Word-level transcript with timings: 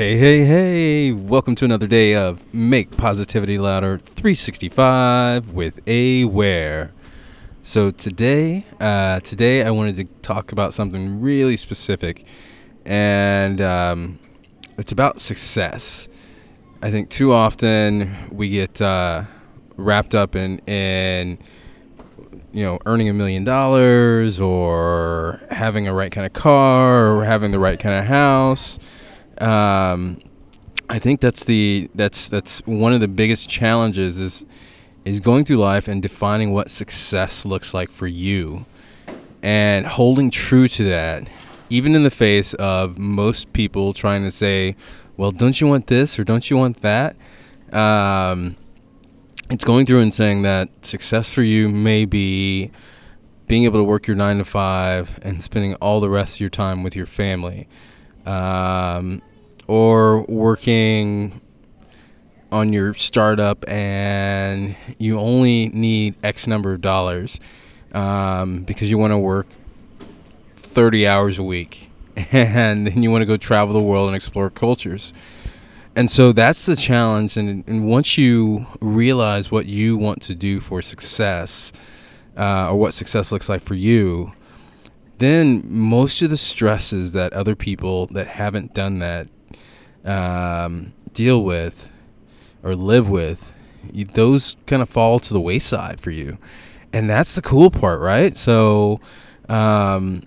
Hey, 0.00 0.16
hey, 0.16 0.46
hey! 0.46 1.12
Welcome 1.12 1.54
to 1.56 1.66
another 1.66 1.86
day 1.86 2.14
of 2.14 2.54
Make 2.54 2.96
Positivity 2.96 3.58
Louder 3.58 3.98
365 3.98 5.50
with 5.50 5.78
A. 5.86 6.24
Ware. 6.24 6.90
So 7.60 7.90
today, 7.90 8.64
uh, 8.80 9.20
today 9.20 9.62
I 9.62 9.70
wanted 9.70 9.96
to 9.96 10.04
talk 10.22 10.52
about 10.52 10.72
something 10.72 11.20
really 11.20 11.58
specific, 11.58 12.24
and 12.86 13.60
um, 13.60 14.18
it's 14.78 14.90
about 14.90 15.20
success. 15.20 16.08
I 16.80 16.90
think 16.90 17.10
too 17.10 17.34
often 17.34 18.16
we 18.32 18.48
get 18.48 18.80
uh, 18.80 19.24
wrapped 19.76 20.14
up 20.14 20.34
in 20.34 20.60
in 20.60 21.36
you 22.54 22.64
know 22.64 22.78
earning 22.86 23.10
a 23.10 23.12
million 23.12 23.44
dollars 23.44 24.40
or 24.40 25.42
having 25.50 25.86
a 25.86 25.92
right 25.92 26.10
kind 26.10 26.26
of 26.26 26.32
car 26.32 27.14
or 27.14 27.26
having 27.26 27.50
the 27.50 27.58
right 27.58 27.78
kind 27.78 27.94
of 27.94 28.06
house 28.06 28.78
um, 29.40 30.20
I 30.88 30.98
think 30.98 31.20
that's 31.20 31.44
the 31.44 31.88
that's 31.94 32.28
that's 32.28 32.60
one 32.66 32.92
of 32.92 33.00
the 33.00 33.08
biggest 33.08 33.48
challenges 33.48 34.20
is 34.20 34.44
is 35.04 35.20
going 35.20 35.44
through 35.44 35.56
life 35.56 35.88
and 35.88 36.02
defining 36.02 36.52
what 36.52 36.70
success 36.70 37.44
looks 37.44 37.72
like 37.72 37.90
for 37.90 38.06
you 38.06 38.66
and 39.42 39.86
holding 39.86 40.30
true 40.30 40.68
to 40.68 40.84
that 40.84 41.28
even 41.70 41.94
in 41.94 42.02
the 42.02 42.10
face 42.10 42.52
of 42.54 42.98
most 42.98 43.52
people 43.52 43.92
trying 43.92 44.22
to 44.24 44.30
say 44.30 44.76
well 45.16 45.30
don't 45.30 45.60
you 45.60 45.66
want 45.66 45.86
this 45.86 46.18
or 46.18 46.24
don't 46.24 46.50
you 46.50 46.56
want 46.56 46.78
that? 46.78 47.16
Um, 47.72 48.56
it's 49.50 49.64
going 49.64 49.86
through 49.86 50.00
and 50.00 50.12
saying 50.12 50.42
that 50.42 50.68
success 50.84 51.32
for 51.32 51.42
you 51.42 51.68
may 51.68 52.04
be 52.04 52.70
being 53.46 53.64
able 53.64 53.80
to 53.80 53.84
work 53.84 54.06
your 54.06 54.16
nine 54.16 54.38
to 54.38 54.44
five 54.44 55.18
and 55.22 55.42
spending 55.42 55.74
all 55.76 56.00
the 56.00 56.08
rest 56.08 56.36
of 56.36 56.40
your 56.40 56.50
time 56.50 56.82
with 56.82 56.94
your 56.94 57.06
family. 57.06 57.68
Um, 58.24 59.22
or 59.70 60.22
working 60.22 61.40
on 62.50 62.72
your 62.72 62.92
startup 62.94 63.64
and 63.68 64.74
you 64.98 65.16
only 65.16 65.68
need 65.68 66.16
X 66.24 66.48
number 66.48 66.72
of 66.72 66.80
dollars 66.80 67.38
um, 67.92 68.64
because 68.64 68.90
you 68.90 68.98
want 68.98 69.12
to 69.12 69.18
work 69.18 69.46
30 70.56 71.06
hours 71.06 71.38
a 71.38 71.44
week 71.44 71.88
and 72.32 72.84
then 72.88 73.04
you 73.04 73.12
want 73.12 73.22
to 73.22 73.26
go 73.26 73.36
travel 73.36 73.72
the 73.72 73.80
world 73.80 74.08
and 74.08 74.16
explore 74.16 74.50
cultures. 74.50 75.12
And 75.94 76.10
so 76.10 76.32
that's 76.32 76.66
the 76.66 76.74
challenge. 76.74 77.36
And, 77.36 77.62
and 77.68 77.88
once 77.88 78.18
you 78.18 78.66
realize 78.80 79.52
what 79.52 79.66
you 79.66 79.96
want 79.96 80.20
to 80.22 80.34
do 80.34 80.58
for 80.58 80.82
success 80.82 81.72
uh, 82.36 82.70
or 82.70 82.76
what 82.76 82.92
success 82.92 83.30
looks 83.30 83.48
like 83.48 83.62
for 83.62 83.76
you, 83.76 84.32
then 85.18 85.62
most 85.64 86.22
of 86.22 86.30
the 86.30 86.36
stresses 86.36 87.12
that 87.12 87.32
other 87.34 87.54
people 87.54 88.08
that 88.08 88.26
haven't 88.26 88.74
done 88.74 88.98
that 88.98 89.28
um, 90.04 90.92
deal 91.12 91.42
with 91.42 91.88
or 92.62 92.74
live 92.74 93.08
with, 93.08 93.52
you, 93.92 94.04
those 94.04 94.56
kind 94.66 94.82
of 94.82 94.88
fall 94.88 95.18
to 95.18 95.32
the 95.32 95.40
wayside 95.40 96.00
for 96.00 96.10
you, 96.10 96.38
and 96.92 97.08
that's 97.08 97.34
the 97.34 97.42
cool 97.42 97.70
part, 97.70 98.00
right? 98.00 98.36
So, 98.36 99.00
um, 99.48 100.22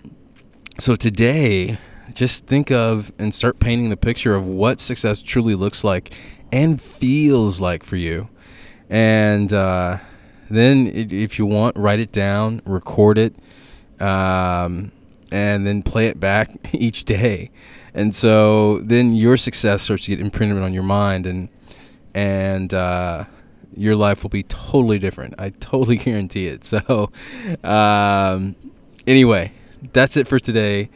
so 0.78 0.96
today, 0.96 1.78
just 2.14 2.46
think 2.46 2.70
of 2.70 3.12
and 3.18 3.34
start 3.34 3.60
painting 3.60 3.90
the 3.90 3.96
picture 3.96 4.34
of 4.34 4.46
what 4.46 4.80
success 4.80 5.22
truly 5.22 5.54
looks 5.54 5.84
like 5.84 6.12
and 6.52 6.80
feels 6.80 7.60
like 7.60 7.82
for 7.84 7.96
you, 7.96 8.28
and 8.90 9.52
uh, 9.52 9.98
then 10.50 10.86
if 10.88 11.38
you 11.38 11.46
want, 11.46 11.76
write 11.76 12.00
it 12.00 12.12
down, 12.12 12.60
record 12.64 13.18
it. 13.18 13.34
Um, 14.00 14.90
and 15.34 15.66
then 15.66 15.82
play 15.82 16.06
it 16.06 16.20
back 16.20 16.52
each 16.72 17.04
day. 17.04 17.50
And 17.92 18.14
so 18.14 18.78
then 18.78 19.14
your 19.14 19.36
success 19.36 19.82
starts 19.82 20.04
to 20.04 20.12
get 20.12 20.20
imprinted 20.20 20.62
on 20.62 20.72
your 20.72 20.84
mind 20.84 21.26
and 21.26 21.48
and 22.14 22.72
uh, 22.72 23.24
your 23.76 23.96
life 23.96 24.22
will 24.22 24.30
be 24.30 24.44
totally 24.44 25.00
different. 25.00 25.34
I 25.36 25.50
totally 25.50 25.96
guarantee 26.08 26.46
it. 26.46 26.64
So 26.64 27.10
um, 27.64 28.54
anyway, 29.08 29.52
that's 29.92 30.16
it 30.16 30.28
for 30.28 30.38
today. 30.38 30.88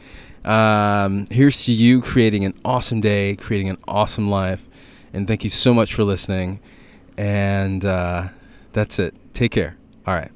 Um, 0.45 1.27
here's 1.29 1.65
to 1.65 1.73
you 1.73 2.01
creating 2.01 2.45
an 2.45 2.53
awesome 2.63 3.01
day, 3.01 3.35
creating 3.35 3.67
an 3.69 3.77
awesome 3.89 4.29
life. 4.29 4.65
And 5.11 5.27
thank 5.27 5.43
you 5.43 5.49
so 5.49 5.73
much 5.73 5.93
for 5.93 6.05
listening. 6.05 6.61
And 7.17 7.83
uh, 7.83 8.29
that's 8.71 8.99
it. 8.99 9.13
Take 9.33 9.51
care. 9.51 9.75
All 10.07 10.13
right. 10.13 10.31